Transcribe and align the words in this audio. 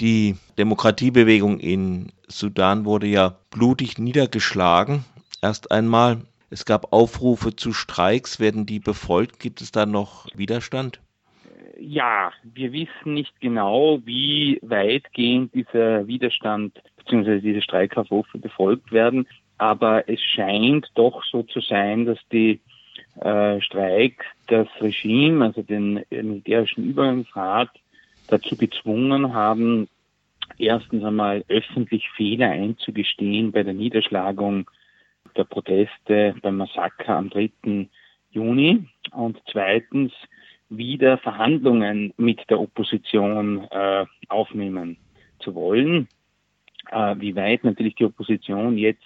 Die 0.00 0.36
Demokratiebewegung 0.56 1.58
in 1.58 2.12
Sudan 2.28 2.84
wurde 2.84 3.08
ja 3.08 3.36
blutig 3.50 3.98
niedergeschlagen. 3.98 5.04
Erst 5.42 5.72
einmal, 5.72 6.18
es 6.50 6.64
gab 6.64 6.92
Aufrufe 6.92 7.56
zu 7.56 7.72
Streiks. 7.72 8.38
Werden 8.38 8.64
die 8.64 8.78
befolgt? 8.78 9.40
Gibt 9.40 9.60
es 9.60 9.72
da 9.72 9.86
noch 9.86 10.26
Widerstand? 10.36 11.00
Ja, 11.80 12.32
wir 12.42 12.72
wissen 12.72 13.14
nicht 13.14 13.40
genau, 13.40 14.00
wie 14.04 14.60
weitgehend 14.62 15.54
dieser 15.54 16.06
Widerstand 16.06 16.80
bzw. 16.98 17.40
diese 17.40 17.62
Streikaufrufe 17.62 18.38
befolgt 18.38 18.92
werden. 18.92 19.26
Aber 19.58 20.08
es 20.08 20.20
scheint 20.20 20.86
doch 20.94 21.24
so 21.24 21.42
zu 21.42 21.60
sein, 21.60 22.06
dass 22.06 22.18
die 22.30 22.60
äh, 23.20 23.60
Streiks 23.60 24.24
das 24.46 24.68
Regime, 24.80 25.44
also 25.44 25.62
den 25.62 26.04
militärischen 26.10 26.84
Übergangsrat, 26.84 27.70
dazu 28.28 28.56
gezwungen 28.56 29.32
haben, 29.32 29.88
erstens 30.58 31.04
einmal 31.04 31.44
öffentlich 31.48 32.08
Fehler 32.10 32.50
einzugestehen 32.50 33.52
bei 33.52 33.62
der 33.62 33.74
Niederschlagung 33.74 34.70
der 35.36 35.44
Proteste 35.44 36.34
beim 36.42 36.56
Massaker 36.56 37.16
am 37.16 37.30
3. 37.30 37.88
Juni 38.30 38.86
und 39.12 39.40
zweitens 39.50 40.12
wieder 40.68 41.18
Verhandlungen 41.18 42.12
mit 42.16 42.48
der 42.50 42.60
Opposition 42.60 43.64
äh, 43.70 44.04
aufnehmen 44.28 44.98
zu 45.40 45.54
wollen. 45.54 46.08
Äh, 46.90 47.16
wie 47.18 47.36
weit 47.36 47.64
natürlich 47.64 47.94
die 47.94 48.04
Opposition 48.04 48.76
jetzt 48.76 49.04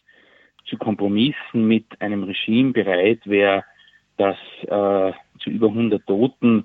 zu 0.65 0.77
Kompromissen 0.77 1.67
mit 1.67 2.01
einem 2.01 2.25
Regime 2.25 2.73
bereit 2.73 3.21
wäre, 3.25 3.65
das 4.17 4.37
äh, 4.63 5.13
zu 5.41 5.51
über 5.51 5.69
100 5.69 6.07
Toten 6.07 6.65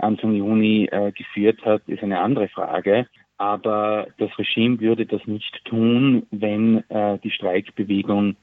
Anfang 0.00 0.34
Juni 0.34 0.88
äh, 0.90 1.12
geführt 1.12 1.64
hat, 1.64 1.82
ist 1.86 2.02
eine 2.02 2.20
andere 2.20 2.48
Frage. 2.48 3.06
Aber 3.36 4.08
das 4.18 4.36
Regime 4.38 4.80
würde 4.80 5.06
das 5.06 5.24
nicht 5.26 5.64
tun, 5.64 6.26
wenn 6.30 6.78
äh, 6.90 7.18
die 7.22 7.30
Streikbewegung 7.30 8.36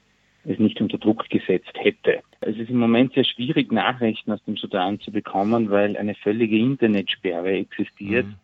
es 0.45 0.59
nicht 0.59 0.79
unter 0.79 0.97
Druck 0.97 1.29
gesetzt 1.29 1.73
hätte. 1.73 2.21
Es 2.39 2.55
ist 2.57 2.69
im 2.69 2.77
Moment 2.77 3.13
sehr 3.13 3.25
schwierig, 3.25 3.71
Nachrichten 3.71 4.31
aus 4.31 4.43
dem 4.43 4.57
Sudan 4.57 4.99
zu 4.99 5.11
bekommen, 5.11 5.69
weil 5.69 5.97
eine 5.97 6.15
völlige 6.15 6.57
Internetsperre 6.57 7.51
existiert. 7.51 8.27
Mhm. 8.27 8.35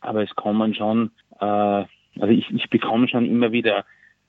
Aber 0.00 0.22
es 0.22 0.34
kommen 0.34 0.74
schon, 0.74 1.10
äh, 1.40 1.44
also 1.44 2.28
ich, 2.28 2.48
ich 2.50 2.70
bekomme 2.70 3.08
schon 3.08 3.26
immer 3.26 3.52
wieder 3.52 3.84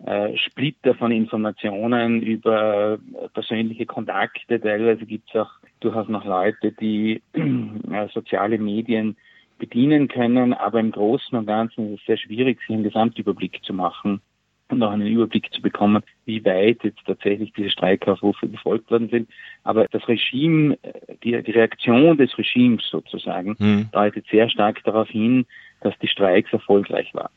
äh, 0.06 0.38
Splitter 0.38 0.96
von 0.96 1.12
Informationen 1.12 2.22
über 2.22 3.00
persönliche 3.34 3.86
Kontakte. 3.86 4.60
Teilweise 4.60 5.06
gibt 5.06 5.30
es 5.30 5.42
auch 5.42 5.52
durchaus 5.80 6.08
noch 6.08 6.26
Leute, 6.26 6.72
die 6.72 7.22
äh, 7.34 8.08
soziale 8.14 8.58
Medien 8.58 9.16
bedienen 9.60 10.08
können, 10.08 10.54
aber 10.54 10.80
im 10.80 10.92
Großen 10.92 11.38
und 11.38 11.46
Ganzen 11.46 11.94
ist 11.94 12.02
es 12.02 12.06
sehr 12.06 12.18
schwierig, 12.18 12.60
sich 12.60 12.72
einen 12.72 12.84
Gesamtüberblick 12.84 13.64
zu 13.64 13.74
machen 13.74 14.22
und 14.70 14.84
auch 14.84 14.92
einen 14.92 15.08
Überblick 15.08 15.54
zu 15.54 15.62
bekommen, 15.62 16.04
wie 16.26 16.44
weit 16.44 16.84
jetzt 16.84 17.06
tatsächlich 17.06 17.54
diese 17.54 17.70
Streikaufrufe 17.70 18.48
befolgt 18.48 18.92
worden 18.92 19.10
sind. 19.10 19.30
Aber 19.64 19.88
das 19.88 20.08
Regime, 20.08 20.78
die, 21.24 21.42
die 21.42 21.52
Reaktion 21.52 22.18
des 22.18 22.38
Regimes 22.38 22.84
sozusagen, 22.90 23.56
hm. 23.58 23.90
deutet 23.92 24.26
sehr 24.30 24.50
stark 24.50 24.84
darauf 24.84 25.10
hin, 25.10 25.46
dass 25.82 25.98
die 26.00 26.08
Streiks 26.08 26.52
erfolgreich 26.52 27.14
waren. 27.14 27.32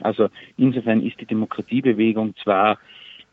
Also 0.00 0.28
insofern 0.56 1.02
ist 1.02 1.20
die 1.20 1.26
Demokratiebewegung 1.26 2.34
zwar 2.42 2.78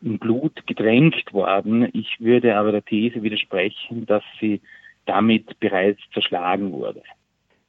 im 0.02 0.18
Blut 0.18 0.66
gedrängt 0.66 1.32
worden, 1.32 1.88
ich 1.92 2.20
würde 2.20 2.56
aber 2.56 2.72
der 2.72 2.84
These 2.84 3.22
widersprechen, 3.22 4.06
dass 4.06 4.22
sie 4.40 4.60
damit 5.06 5.58
bereits 5.60 6.00
zerschlagen 6.12 6.72
wurde. 6.72 7.02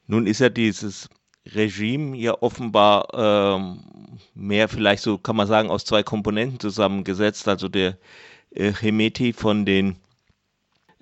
Nun 0.06 0.26
ist 0.26 0.40
ja 0.40 0.48
dieses 0.48 1.10
Regime 1.54 2.16
ja 2.16 2.34
offenbar 2.40 3.08
ähm, 3.14 3.80
mehr 4.34 4.68
vielleicht 4.68 5.02
so 5.02 5.18
kann 5.18 5.36
man 5.36 5.46
sagen 5.46 5.70
aus 5.70 5.84
zwei 5.84 6.02
Komponenten 6.02 6.60
zusammengesetzt, 6.60 7.48
also 7.48 7.68
der 7.68 7.98
äh, 8.50 8.72
Hemeti 8.72 9.32
von 9.32 9.66
den 9.66 9.96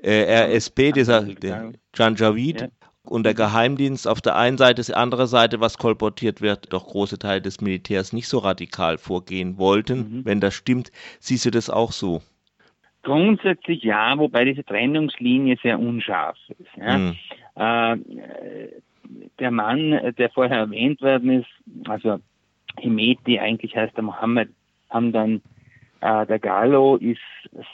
äh, 0.02 0.56
RSP, 0.56 0.92
dieser 0.92 1.22
der 1.22 1.72
Janjaweed, 1.94 2.60
ja 2.62 2.68
und 3.04 3.24
der 3.24 3.34
Geheimdienst 3.34 4.06
auf 4.06 4.20
der 4.20 4.36
einen 4.36 4.58
Seite, 4.58 4.82
die 4.82 4.94
andere 4.94 5.26
Seite, 5.26 5.60
was 5.60 5.78
kolportiert 5.78 6.40
wird, 6.40 6.72
doch 6.72 6.86
große 6.86 7.18
Teile 7.18 7.40
des 7.40 7.60
Militärs 7.60 8.12
nicht 8.12 8.28
so 8.28 8.38
radikal 8.38 8.98
vorgehen 8.98 9.58
wollten. 9.58 9.98
Mhm. 9.98 10.24
Wenn 10.24 10.40
das 10.40 10.54
stimmt, 10.54 10.92
siehst 11.18 11.46
du 11.46 11.50
das 11.50 11.70
auch 11.70 11.92
so? 11.92 12.22
Grundsätzlich 13.02 13.82
ja, 13.82 14.18
wobei 14.18 14.44
diese 14.44 14.64
Trennungslinie 14.64 15.56
sehr 15.62 15.78
unscharf 15.78 16.36
ist. 16.58 16.76
Ja. 16.76 16.98
Mhm. 16.98 17.16
Äh, 17.56 18.68
der 19.38 19.50
Mann, 19.50 20.14
der 20.18 20.30
vorher 20.30 20.58
erwähnt 20.58 21.00
worden 21.00 21.40
ist, 21.40 21.88
also 21.88 22.18
Hemeti, 22.78 23.40
eigentlich 23.40 23.74
heißt 23.74 23.96
er 23.96 24.02
Mohammed, 24.02 24.50
haben 24.88 25.12
dann 25.12 25.42
der 26.00 26.38
Gallo 26.38 26.96
ist 26.96 27.20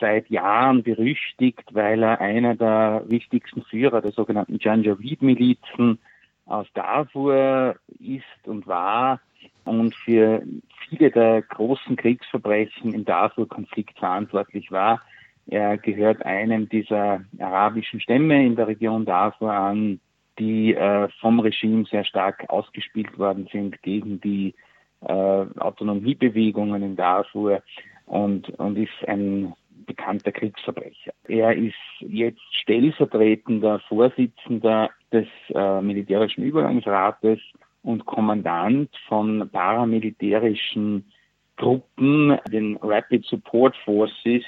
seit 0.00 0.28
Jahren 0.31 0.82
berüchtigt, 0.82 1.62
weil 1.72 2.03
er 2.03 2.20
einer 2.20 2.56
der 2.56 3.04
wichtigsten 3.06 3.62
Führer 3.62 4.03
der 4.03 4.12
sogenannten 4.12 4.59
Janjaweed-Milizen 4.59 5.98
aus 6.47 6.66
Darfur 6.75 7.76
ist 8.00 8.47
und 8.47 8.66
war 8.66 9.20
und 9.65 9.94
für 9.94 10.42
viele 10.88 11.10
der 11.10 11.42
großen 11.42 11.97
Kriegsverbrechen 11.97 12.94
im 12.94 13.04
Darfur-Konflikt 13.04 13.98
verantwortlich 13.98 14.70
war. 14.70 15.00
Er 15.48 15.76
gehört 15.78 16.25
einem 16.25 16.69
dieser 16.69 17.20
arabischen 17.38 18.00
Stämme 18.00 18.44
in 18.44 18.56
der 18.56 18.69
Region 18.69 19.04
Darfur 19.04 19.53
an, 19.53 20.00
die 20.38 20.75
äh, 20.75 21.09
vom 21.20 21.41
Regime 21.41 21.84
sehr 21.84 22.04
stark 22.04 22.44
ausgespielt 22.48 23.19
worden 23.19 23.48
sind 23.50 23.81
gegen 23.82 24.20
die 24.20 24.54
äh, 25.03 25.12
Autonomiebewegungen 25.12 26.82
in 26.82 26.97
Darfur 26.97 27.62
und, 28.06 28.49
und 28.59 28.77
ist 28.78 29.09
ein 29.09 29.53
bekannter 29.87 30.33
Kriegsverbrecher. 30.33 31.12
Er 31.28 31.55
ist 31.55 31.75
jetzt 32.00 32.41
stellvertretender 32.50 33.81
Vorsitzender 33.89 34.91
des 35.12 35.27
äh, 35.55 35.81
militärischen 35.81 36.43
Übergangsrates 36.43 37.39
und 37.83 38.05
Kommandant 38.05 38.91
von 39.09 39.49
paramilitärischen 39.50 41.05
Gruppen, 41.56 42.37
den 42.53 42.77
Rapid 42.83 43.25
Support 43.25 43.77
Forces, 43.84 44.45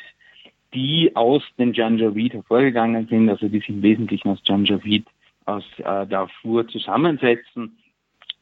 die 0.74 1.14
aus 1.14 1.42
den 1.58 1.72
Janjaweed 1.72 2.34
hervorgegangen 2.34 3.06
sind, 3.06 3.30
also 3.30 3.48
die 3.48 3.58
sich 3.58 3.68
im 3.68 3.82
Wesentlichen 3.82 4.28
aus 4.28 4.40
Janjaweed 4.44 5.06
aus 5.46 5.64
äh, 5.78 6.06
Darfur 6.06 6.68
zusammensetzen 6.68 7.78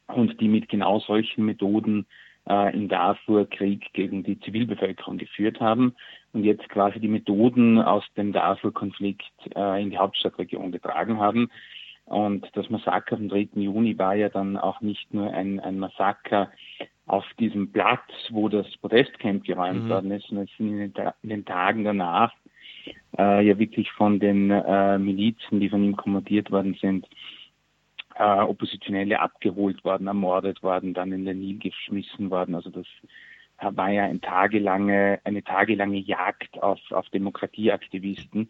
und 0.09 0.41
die 0.41 0.49
mit 0.49 0.69
genau 0.69 0.99
solchen 0.99 1.45
Methoden 1.45 2.07
äh, 2.49 2.75
in 2.75 2.89
Darfur 2.89 3.49
Krieg 3.49 3.93
gegen 3.93 4.23
die 4.23 4.39
Zivilbevölkerung 4.41 5.19
geführt 5.19 5.61
haben 5.61 5.95
und 6.33 6.45
jetzt 6.45 6.69
quasi 6.69 7.01
die 7.01 7.09
Methoden 7.09 7.81
aus 7.81 8.05
dem 8.17 8.33
Darfur-Konflikt 8.33 9.25
äh, 9.55 9.83
in 9.83 9.91
die 9.91 9.99
Hauptstadtregion 9.99 10.73
getragen 10.73 11.19
haben. 11.19 11.51
Und 12.05 12.47
das 12.55 12.71
Massaker 12.71 13.17
vom 13.17 13.29
3. 13.29 13.49
Juni 13.55 13.99
war 13.99 14.15
ja 14.15 14.29
dann 14.29 14.57
auch 14.57 14.81
nicht 14.81 15.13
nur 15.13 15.33
ein, 15.33 15.59
ein 15.59 15.79
Massaker 15.81 16.51
auf 17.07 17.25
diesem 17.39 17.73
Platz, 17.73 18.09
wo 18.31 18.49
das 18.49 18.67
Protestcamp 18.81 19.45
geräumt 19.45 19.85
mhm. 19.85 19.89
worden 19.89 20.11
ist, 20.13 20.27
sondern 20.29 20.45
es 20.45 20.57
sind 20.57 20.81
in 20.81 20.93
den, 20.93 21.11
in 21.23 21.29
den 21.29 21.45
Tagen 21.45 21.85
danach 21.85 22.33
äh, 23.19 23.45
ja 23.47 23.59
wirklich 23.59 23.91
von 23.93 24.21
den 24.21 24.51
äh, 24.51 24.99
Milizen, 24.99 25.61
die 25.61 25.69
von 25.69 25.83
ihm 25.83 25.97
kommandiert 25.97 26.51
worden 26.51 26.77
sind, 26.81 27.07
äh, 28.19 28.41
Oppositionelle 28.41 29.21
abgeholt 29.21 29.85
worden, 29.85 30.07
ermordet 30.07 30.63
worden, 30.63 30.95
dann 30.95 31.13
in 31.13 31.25
den 31.25 31.41
Nil 31.41 31.59
geschmissen 31.59 32.31
worden. 32.31 32.55
Also 32.55 32.71
das 32.71 32.87
war 33.59 33.91
ja 33.91 34.05
ein 34.05 34.21
tagelange, 34.21 35.21
eine 35.25 35.43
tagelange 35.43 35.99
Jagd 35.99 36.63
auf, 36.63 36.81
auf 36.91 37.09
Demokratieaktivisten. 37.11 38.49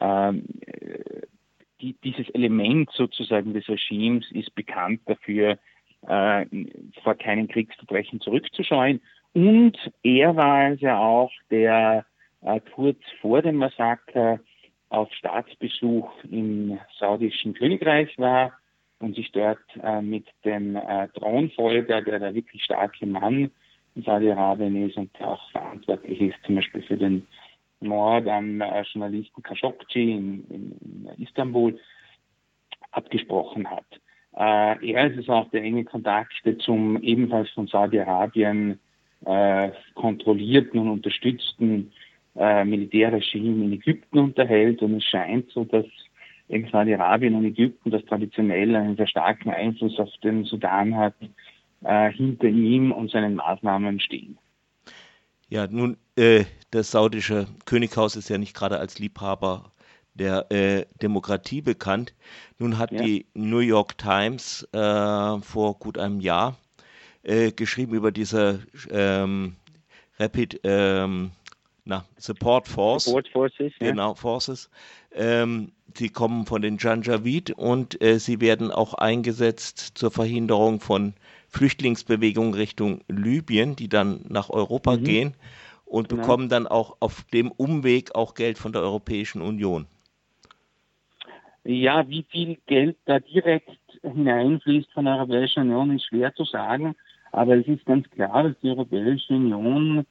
Ähm, 0.00 0.44
die, 1.80 1.94
dieses 2.04 2.28
Element 2.30 2.90
sozusagen 2.92 3.54
des 3.54 3.68
Regimes 3.68 4.30
ist 4.32 4.54
bekannt 4.54 5.00
dafür, 5.06 5.58
äh, 6.06 6.46
vor 7.02 7.14
keinen 7.14 7.48
Kriegsverbrechen 7.48 8.20
zurückzuscheuen. 8.20 9.00
Und 9.32 9.76
er 10.02 10.34
war 10.36 10.54
also 10.54 10.88
auch 10.88 11.32
der 11.50 12.04
äh, 12.42 12.60
kurz 12.74 12.98
vor 13.20 13.42
dem 13.42 13.56
Massaker 13.56 14.40
auf 14.88 15.12
Staatsbesuch 15.12 16.10
im 16.24 16.78
saudischen 16.98 17.54
Königreich 17.54 18.16
war 18.18 18.52
und 19.00 19.14
sich 19.14 19.30
dort 19.32 19.58
äh, 19.82 20.02
mit 20.02 20.26
dem 20.44 20.76
äh, 20.76 21.08
Thronfolger, 21.08 22.02
der 22.02 22.18
der 22.18 22.34
wirklich 22.34 22.62
starke 22.64 23.06
Mann 23.06 23.50
in 23.94 24.02
Saudi-Arabien 24.02 24.88
ist 24.88 24.96
und 24.96 25.10
der 25.18 25.28
auch 25.28 25.50
verantwortlich 25.50 26.20
ist, 26.20 26.36
zum 26.44 26.56
Beispiel 26.56 26.82
für 26.82 26.96
den 26.96 27.26
Mord 27.80 28.26
am 28.28 28.60
äh, 28.60 28.82
Journalisten 28.92 29.42
Khashoggi 29.42 30.12
in, 30.12 30.44
in, 30.50 31.06
in, 31.16 31.22
Istanbul, 31.22 31.78
abgesprochen 32.90 33.70
hat. 33.70 33.86
Äh, 34.36 34.92
er 34.92 35.10
ist 35.10 35.18
es 35.18 35.28
auch 35.28 35.48
der 35.50 35.62
enge 35.62 35.84
Kontakte 35.84 36.58
zum 36.58 37.00
ebenfalls 37.02 37.50
von 37.50 37.66
Saudi-Arabien 37.66 38.78
äh, 39.24 39.70
kontrollierten 39.94 40.80
und 40.80 40.90
unterstützten 40.90 41.92
äh, 42.36 42.64
Militärregime 42.64 43.64
in 43.64 43.72
Ägypten 43.72 44.18
unterhält 44.18 44.82
und 44.82 44.94
es 44.94 45.04
scheint 45.04 45.50
so, 45.50 45.64
dass 45.64 45.86
eben 46.48 46.68
Saudi-Arabien 46.70 47.34
und 47.34 47.44
Ägypten, 47.44 47.90
das 47.90 48.04
traditionell 48.06 48.74
einen 48.74 48.96
sehr 48.96 49.06
starken 49.06 49.50
Einfluss 49.50 49.98
auf 49.98 50.10
den 50.22 50.44
Sudan 50.44 50.96
hat, 50.96 51.14
äh, 51.84 52.10
hinter 52.12 52.46
ihm 52.48 52.92
und 52.92 53.10
seinen 53.10 53.34
Maßnahmen 53.36 54.00
stehen. 54.00 54.38
Ja, 55.48 55.66
nun, 55.66 55.96
äh, 56.16 56.44
das 56.70 56.90
saudische 56.90 57.46
Könighaus 57.64 58.16
ist 58.16 58.28
ja 58.28 58.38
nicht 58.38 58.54
gerade 58.54 58.78
als 58.78 58.98
Liebhaber 58.98 59.72
der 60.14 60.50
äh, 60.50 60.84
Demokratie 61.00 61.62
bekannt. 61.62 62.14
Nun 62.58 62.78
hat 62.78 62.92
ja. 62.92 63.02
die 63.02 63.26
New 63.34 63.60
York 63.60 63.96
Times 63.98 64.68
äh, 64.72 65.40
vor 65.40 65.78
gut 65.78 65.96
einem 65.96 66.20
Jahr 66.20 66.58
äh, 67.22 67.52
geschrieben 67.52 67.94
über 67.94 68.10
diese 68.10 68.60
ähm, 68.90 69.56
Rapid 70.18 70.60
ähm, 70.64 71.30
na, 71.84 72.04
Support 72.18 72.68
Force. 72.68 73.04
Support 73.04 73.28
Forces. 73.28 73.72
Genau, 73.78 74.14
Forces. 74.14 74.68
Ähm, 75.12 75.72
sie 75.94 76.08
kommen 76.08 76.46
von 76.46 76.62
den 76.62 76.78
Janjaweed 76.78 77.50
und 77.52 78.00
äh, 78.02 78.18
sie 78.18 78.40
werden 78.40 78.70
auch 78.70 78.94
eingesetzt 78.94 79.98
zur 79.98 80.10
Verhinderung 80.10 80.80
von 80.80 81.14
Flüchtlingsbewegungen 81.48 82.54
Richtung 82.54 83.00
Libyen, 83.08 83.74
die 83.76 83.88
dann 83.88 84.24
nach 84.28 84.50
Europa 84.50 84.96
mhm. 84.96 85.04
gehen 85.04 85.34
und 85.86 86.08
genau. 86.08 86.22
bekommen 86.22 86.48
dann 86.48 86.66
auch 86.66 86.96
auf 87.00 87.24
dem 87.32 87.50
Umweg 87.50 88.14
auch 88.14 88.34
Geld 88.34 88.58
von 88.58 88.72
der 88.72 88.82
Europäischen 88.82 89.40
Union. 89.40 89.86
Ja, 91.64 92.08
wie 92.08 92.24
viel 92.30 92.58
Geld 92.66 92.96
da 93.04 93.18
direkt 93.18 93.78
hineinfließt 94.02 94.92
von 94.92 95.06
der 95.06 95.16
Europäischen 95.16 95.64
Union, 95.64 95.96
ist 95.96 96.06
schwer 96.06 96.34
zu 96.34 96.44
sagen. 96.44 96.94
Aber 97.32 97.56
es 97.56 97.66
ist 97.66 97.84
ganz 97.84 98.08
klar, 98.10 98.42
dass 98.44 98.58
die 98.62 98.70
Europäische 98.70 99.34
Union 99.34 100.06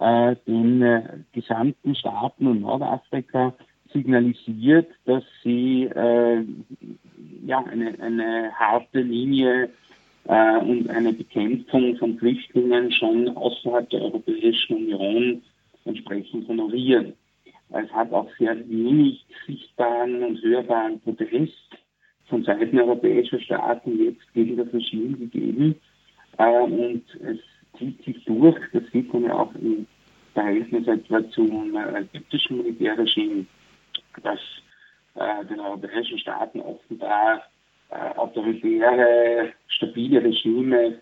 äh, 0.00 0.36
den 0.46 0.82
äh, 0.82 1.18
gesamten 1.32 1.94
Staaten 1.94 2.46
in 2.46 2.60
Nordafrika 2.60 3.54
signalisiert, 3.92 4.88
dass 5.04 5.24
sie 5.42 5.84
äh, 5.84 6.44
ja, 7.46 7.64
eine, 7.64 7.98
eine 8.00 8.52
harte 8.52 9.00
Linie 9.00 9.70
äh, 10.24 10.58
und 10.58 10.88
eine 10.90 11.12
Bekämpfung 11.12 11.96
von 11.96 12.18
Flüchtlingen 12.18 12.92
schon 12.92 13.28
außerhalb 13.36 13.88
der 13.90 14.02
Europäischen 14.02 14.76
Union 14.76 15.42
entsprechend 15.84 16.46
honorieren. 16.48 17.14
Es 17.70 17.90
hat 17.92 18.12
auch 18.12 18.28
sehr 18.38 18.56
wenig 18.68 19.24
sichtbaren 19.46 20.22
und 20.22 20.42
hörbaren 20.42 21.00
Protest 21.00 21.52
von 22.26 22.44
Seiten 22.44 22.78
europäischer 22.78 23.40
Staaten 23.40 23.98
jetzt 24.04 24.32
gegen 24.34 24.56
das 24.56 24.72
Regime 24.72 25.16
gegeben. 25.16 25.74
Äh, 26.38 26.60
und 26.60 27.02
es 27.20 27.38
zieht 27.78 28.04
sich 28.04 28.24
durch, 28.24 28.58
das 28.72 28.82
sieht 28.92 29.12
man 29.12 29.24
ja 29.24 29.34
auch 29.34 29.54
im 29.56 29.86
Verhältnis 30.34 30.86
etwa 30.86 31.28
zum 31.30 31.76
äh, 31.76 32.00
ägyptischen 32.00 32.58
Militärregime, 32.58 33.46
dass 34.22 34.40
äh, 35.14 35.44
den 35.46 35.60
europäischen 35.60 36.18
Staaten 36.18 36.60
offenbar 36.60 37.42
äh, 37.90 38.16
autoritäre, 38.16 39.52
stabile 39.68 40.22
Regime, 40.22 40.98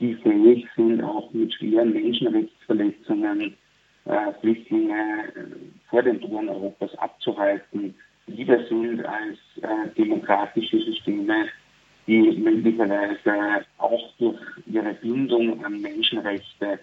die 0.00 0.14
fähig 0.16 0.66
sind, 0.76 1.02
auch 1.02 1.32
mit 1.32 1.52
schweren 1.54 1.92
Menschenrechtsverletzungen 1.92 3.56
äh, 4.04 4.32
Flüchtlinge 4.40 4.94
äh, 4.94 5.88
vor 5.88 6.02
den 6.02 6.20
Toren 6.20 6.48
Europas 6.48 6.94
abzuhalten, 6.98 7.94
lieber 8.26 8.58
sind 8.66 9.04
als 9.04 9.38
äh, 9.62 9.88
demokratische 9.96 10.78
Systeme, 10.80 11.46
die 12.06 12.32
möglicherweise 12.32 13.64
auch 13.78 14.12
durch 14.18 14.38
ihre 14.66 14.94
Bindung 14.94 15.64
an 15.64 15.80
Menschenrechte 15.80 16.78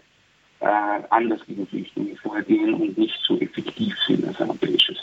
äh, 0.61 0.65
anders 1.09 1.41
gegen 1.45 1.67
Flüchtlinge 1.67 2.15
vorgehen 2.15 2.73
und 2.73 2.97
nicht 2.97 3.19
so 3.23 3.37
effektiv 3.39 3.95
sind 4.07 4.25
als 4.27 4.39
europäische 4.39 4.93
Sicht. 4.93 5.00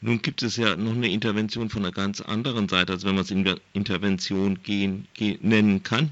Nun 0.00 0.22
gibt 0.22 0.42
es 0.42 0.56
ja 0.56 0.76
noch 0.76 0.94
eine 0.94 1.08
Intervention 1.08 1.68
von 1.68 1.84
einer 1.84 1.92
ganz 1.92 2.20
anderen 2.20 2.68
Seite, 2.68 2.92
als 2.92 3.04
wenn 3.04 3.14
man 3.14 3.24
es 3.24 3.30
Intervention 3.74 4.62
gehen, 4.62 5.06
gehen, 5.14 5.38
nennen 5.42 5.82
kann. 5.82 6.10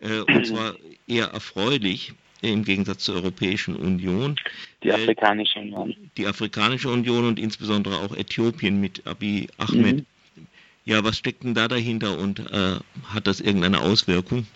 Äh, 0.00 0.20
und 0.20 0.46
zwar 0.46 0.74
eher 1.06 1.26
erfreulich 1.26 2.14
im 2.42 2.64
Gegensatz 2.64 3.04
zur 3.04 3.16
Europäischen 3.16 3.76
Union. 3.76 4.36
Die 4.82 4.88
äh, 4.88 4.94
Afrikanische 4.94 5.58
Union. 5.58 5.94
Die 6.16 6.26
Afrikanische 6.26 6.88
Union 6.88 7.26
und 7.26 7.38
insbesondere 7.38 7.96
auch 7.96 8.16
Äthiopien 8.16 8.80
mit 8.80 9.06
Abiy 9.06 9.48
Ahmed. 9.58 9.96
Mhm. 9.98 10.46
Ja, 10.86 11.04
was 11.04 11.18
steckt 11.18 11.44
denn 11.44 11.52
da 11.54 11.68
dahinter 11.68 12.18
und 12.18 12.40
äh, 12.40 12.78
hat 13.14 13.26
das 13.26 13.40
irgendeine 13.42 13.80
Auswirkung? 13.80 14.46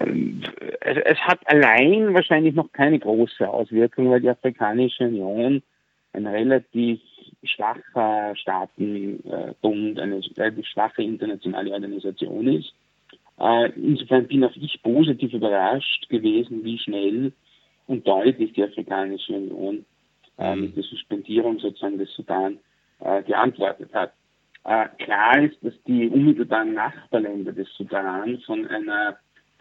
Ähm, 0.00 0.42
es, 0.80 0.98
es, 1.04 1.18
hat 1.18 1.38
allein 1.46 2.12
wahrscheinlich 2.12 2.54
noch 2.54 2.72
keine 2.72 2.98
große 2.98 3.48
Auswirkung, 3.48 4.10
weil 4.10 4.20
die 4.20 4.28
Afrikanische 4.28 5.04
Union 5.04 5.62
ein 6.12 6.26
relativ 6.26 7.00
schwacher 7.44 8.34
Staatenbund, 8.36 9.98
eine 9.98 10.20
relativ 10.36 10.66
schwache 10.66 11.02
internationale 11.02 11.72
Organisation 11.72 12.46
ist. 12.48 12.72
Äh, 13.38 13.70
insofern 13.76 14.26
bin 14.26 14.44
auch 14.44 14.54
ich 14.54 14.82
positiv 14.82 15.32
überrascht 15.32 16.08
gewesen, 16.08 16.62
wie 16.64 16.78
schnell 16.78 17.32
und 17.86 18.06
deutlich 18.06 18.52
die 18.52 18.64
Afrikanische 18.64 19.32
Union 19.32 19.84
äh, 20.38 20.54
mhm. 20.54 20.62
mit 20.62 20.76
der 20.76 20.84
Suspendierung 20.84 21.58
sozusagen 21.58 21.98
des 21.98 22.12
Sudan 22.14 22.58
äh, 23.00 23.22
geantwortet 23.22 23.92
hat. 23.94 24.12
Klar 24.62 25.42
ist, 25.42 25.56
dass 25.62 25.72
die 25.86 26.06
unmittelbaren 26.10 26.74
Nachbarländer 26.74 27.50
des 27.50 27.66
Sudan 27.78 28.38
von 28.44 28.66
einer 28.66 29.16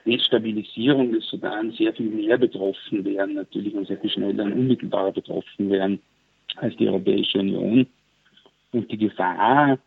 Destabilisierung 0.06 1.14
des 1.14 1.26
Sudan 1.30 1.72
sehr 1.72 1.94
viel 1.94 2.10
mehr 2.10 2.38
betroffen 2.38 3.06
wären, 3.06 3.36
natürlich 3.36 3.74
und 3.76 3.88
sehr 3.88 3.98
viel 4.00 4.10
schneller 4.10 4.44
und 4.44 4.52
unmittelbarer 4.52 5.14
betroffen 5.14 5.70
wären 5.70 6.02
als 6.62 6.76
die 6.78 6.88
Europäische 6.88 7.40
Union. 7.40 7.88
Und 8.72 8.92
die 8.92 8.98
Gefahr 8.98 9.80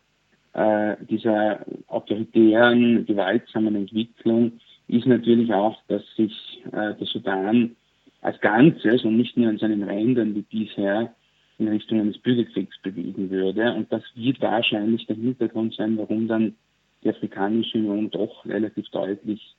äh, 0.53 0.95
dieser 1.09 1.65
autoritären, 1.87 3.05
gewaltsamen 3.05 3.75
Entwicklung 3.75 4.53
ist 4.87 5.07
natürlich 5.07 5.51
auch, 5.53 5.77
dass 5.87 6.03
sich 6.15 6.33
äh, 6.67 6.93
der 6.93 7.07
Sudan 7.07 7.75
als 8.21 8.39
Ganzes 8.41 9.03
und 9.03 9.17
nicht 9.17 9.35
nur 9.37 9.49
an 9.49 9.57
seinen 9.57 9.83
Rändern 9.83 10.35
wie 10.35 10.41
bisher 10.41 11.13
in 11.57 11.67
Richtung 11.67 11.99
eines 11.99 12.17
Bürgerkriegs 12.17 12.77
bewegen 12.81 13.29
würde. 13.29 13.73
Und 13.73 13.91
das 13.91 14.03
wird 14.15 14.41
wahrscheinlich 14.41 15.05
der 15.07 15.15
Hintergrund 15.15 15.75
sein, 15.75 15.97
warum 15.97 16.27
dann 16.27 16.55
die 17.03 17.09
Afrikanische 17.09 17.77
Union 17.77 18.09
doch 18.09 18.45
relativ 18.45 18.87
deutlich 18.89 19.55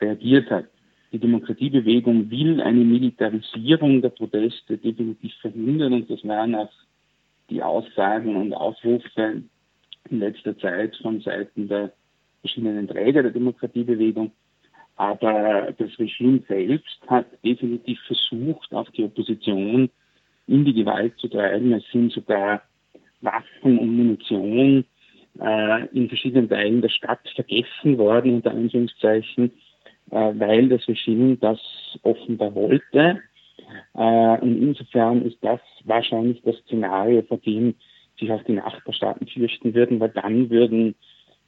reagiert 0.00 0.50
hat. 0.50 0.66
Die 1.12 1.18
Demokratiebewegung 1.18 2.30
will 2.30 2.62
eine 2.62 2.84
Militarisierung 2.84 4.00
der 4.00 4.08
Proteste 4.08 4.78
definitiv 4.78 5.34
verhindern 5.42 5.92
und 5.92 6.10
das 6.10 6.26
waren 6.26 6.54
auch 6.54 6.72
die 7.50 7.62
Aussagen 7.62 8.34
und 8.34 8.54
Aufrufe 8.54 9.42
in 10.08 10.18
letzter 10.18 10.56
Zeit 10.58 10.96
von 10.96 11.20
Seiten 11.20 11.68
der 11.68 11.92
verschiedenen 12.40 12.88
Träger 12.88 13.22
der 13.22 13.32
Demokratiebewegung. 13.32 14.32
Aber 14.96 15.72
das 15.76 15.98
Regime 15.98 16.42
selbst 16.48 16.98
hat 17.06 17.26
definitiv 17.44 17.98
versucht, 18.06 18.72
auch 18.72 18.88
die 18.90 19.04
Opposition 19.04 19.90
in 20.46 20.64
die 20.64 20.74
Gewalt 20.74 21.18
zu 21.18 21.28
treiben. 21.28 21.72
Es 21.72 21.84
sind 21.92 22.12
sogar 22.12 22.62
Waffen 23.20 23.78
und 23.78 23.96
Munition 23.96 24.84
äh, 25.40 25.86
in 25.88 26.08
verschiedenen 26.08 26.48
Teilen 26.48 26.82
der 26.82 26.88
Stadt 26.88 27.26
vergessen 27.34 27.98
worden, 27.98 28.34
unter 28.34 28.50
Anführungszeichen, 28.50 29.52
weil 30.16 30.68
das 30.68 30.86
Regime 30.88 31.36
das 31.36 31.58
offenbar 32.02 32.54
wollte. 32.54 33.20
Äh, 33.94 34.38
und 34.40 34.62
insofern 34.62 35.22
ist 35.22 35.38
das 35.40 35.60
wahrscheinlich 35.84 36.42
das 36.42 36.56
Szenario, 36.66 37.22
vor 37.22 37.38
dem 37.38 37.74
sich 38.18 38.30
auch 38.30 38.42
die 38.44 38.52
Nachbarstaaten 38.52 39.26
fürchten 39.26 39.74
würden, 39.74 40.00
weil 40.00 40.10
dann 40.10 40.50
würden 40.50 40.94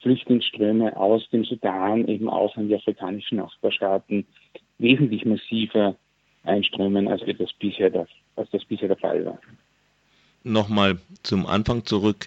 Flüchtlingsströme 0.00 0.96
aus 0.96 1.28
dem 1.30 1.44
Sudan 1.44 2.06
eben 2.08 2.28
auch 2.28 2.56
an 2.56 2.68
die 2.68 2.74
afrikanischen 2.74 3.38
Nachbarstaaten 3.38 4.26
wesentlich 4.78 5.24
massiver 5.24 5.96
einströmen, 6.42 7.08
als 7.08 7.22
das 7.38 7.52
bisher 7.54 7.90
der, 7.90 8.06
als 8.36 8.50
das 8.50 8.64
bisher 8.64 8.88
der 8.88 8.98
Fall 8.98 9.24
war. 9.24 9.38
Nochmal 10.42 10.98
zum 11.22 11.46
Anfang 11.46 11.84
zurück. 11.86 12.26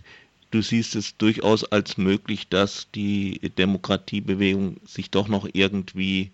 Du 0.51 0.62
siehst 0.62 0.96
es 0.96 1.18
durchaus 1.18 1.70
als 1.72 1.98
möglich, 1.98 2.50
dass 2.50 2.89
die 2.92 3.39
Demokratiebewegung 3.58 4.80
sich 4.86 5.12
doch 5.12 5.27
noch 5.27 5.48
irgendwie 5.51 6.32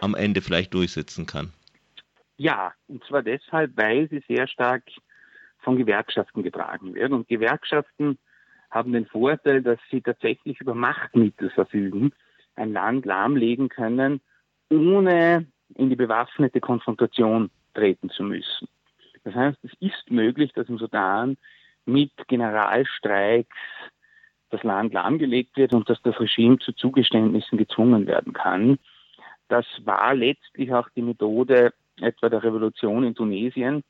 am 0.00 0.14
Ende 0.14 0.42
vielleicht 0.42 0.74
durchsetzen 0.74 1.26
kann. 1.26 1.52
Ja, 2.38 2.72
und 2.88 3.04
zwar 3.04 3.22
deshalb, 3.22 3.76
weil 3.76 4.08
sie 4.08 4.22
sehr 4.26 4.46
stark 4.48 4.82
von 5.60 5.76
Gewerkschaften 5.76 6.42
getragen 6.42 6.94
werden. 6.94 7.14
Und 7.14 7.28
Gewerkschaften 7.28 8.18
haben 8.70 8.92
den 8.92 9.06
Vorteil, 9.06 9.62
dass 9.62 9.78
sie 9.90 10.00
tatsächlich 10.00 10.60
über 10.60 10.74
Machtmittel 10.74 11.50
verfügen, 11.50 12.12
ein 12.56 12.72
Land 12.72 13.06
lahmlegen 13.06 13.68
können, 13.68 14.20
ohne 14.70 15.46
in 15.74 15.88
die 15.88 15.96
bewaffnete 15.96 16.60
Konfrontation 16.60 17.50
treten 17.74 18.10
zu 18.10 18.22
müssen. 18.22 18.68
Das 19.24 19.34
heißt, 19.34 19.58
es 19.62 19.72
ist 19.80 20.10
möglich, 20.10 20.52
dass 20.52 20.68
im 20.68 20.78
Sudan 20.78 21.36
mit 21.86 22.12
Generalstreiks 22.28 23.56
das 24.50 24.62
Land 24.62 24.94
lahmgelegt 24.94 25.56
wird 25.56 25.72
und 25.72 25.88
dass 25.88 26.00
das 26.02 26.18
Regime 26.20 26.58
zu 26.58 26.72
Zugeständnissen 26.72 27.58
gezwungen 27.58 28.06
werden 28.06 28.32
kann. 28.32 28.78
Das 29.48 29.66
war 29.84 30.14
letztlich 30.14 30.72
auch 30.72 30.88
die 30.90 31.02
Methode 31.02 31.72
etwa 32.00 32.28
der 32.28 32.42
Revolution 32.42 33.04
in 33.04 33.14
Tunesien, 33.14 33.82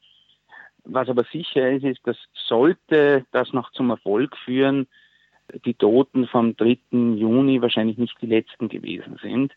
was 0.88 1.08
aber 1.08 1.24
sicher 1.24 1.70
ist, 1.72 1.84
ist, 1.84 2.06
dass 2.06 2.16
sollte 2.32 3.26
das 3.32 3.52
noch 3.52 3.72
zum 3.72 3.90
Erfolg 3.90 4.36
führen, 4.36 4.86
die 5.64 5.74
Toten 5.74 6.26
vom 6.26 6.56
3. 6.56 6.78
Juni 6.90 7.60
wahrscheinlich 7.60 7.98
nicht 7.98 8.16
die 8.20 8.26
letzten 8.26 8.68
gewesen 8.68 9.18
sind. 9.20 9.52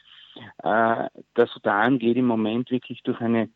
Äh, 0.64 1.08
der 1.36 1.48
Sudan 1.48 2.00
geht 2.00 2.18
im 2.18 2.26
Moment 2.26 2.72
wirklich 2.72 3.02
durch 3.04 3.20
eine 3.22 3.50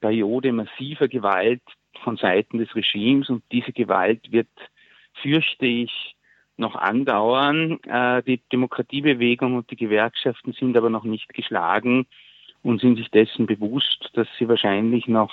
Periode 0.00 0.52
massiver 0.52 1.08
Gewalt 1.08 1.62
von 2.02 2.16
Seiten 2.16 2.58
des 2.58 2.74
Regimes 2.74 3.28
und 3.28 3.42
diese 3.52 3.72
Gewalt 3.72 4.32
wird, 4.32 4.48
fürchte 5.22 5.66
ich, 5.66 6.16
noch 6.56 6.76
andauern. 6.76 7.82
Äh, 7.84 8.22
die 8.22 8.40
Demokratiebewegung 8.52 9.54
und 9.56 9.70
die 9.70 9.76
Gewerkschaften 9.76 10.52
sind 10.52 10.76
aber 10.76 10.90
noch 10.90 11.04
nicht 11.04 11.32
geschlagen 11.34 12.06
und 12.62 12.80
sind 12.80 12.96
sich 12.96 13.10
dessen 13.10 13.46
bewusst, 13.46 14.10
dass 14.12 14.28
sie 14.38 14.48
wahrscheinlich 14.48 15.08
noch 15.08 15.32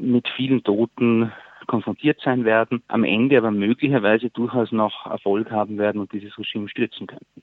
mit 0.00 0.28
vielen 0.28 0.64
Toten 0.64 1.32
konfrontiert 1.66 2.20
sein 2.22 2.44
werden, 2.44 2.82
am 2.88 3.04
Ende 3.04 3.38
aber 3.38 3.50
möglicherweise 3.50 4.30
durchaus 4.30 4.72
noch 4.72 5.06
Erfolg 5.06 5.50
haben 5.50 5.78
werden 5.78 6.00
und 6.00 6.12
dieses 6.12 6.36
Regime 6.38 6.68
stürzen 6.68 7.06
könnten. 7.06 7.42